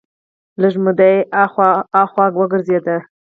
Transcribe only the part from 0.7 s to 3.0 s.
موده دې خوا ها خوا وګرځېد.